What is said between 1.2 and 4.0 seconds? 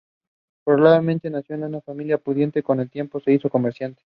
nacido de familia pudiente, con el tiempo se hizo comerciante.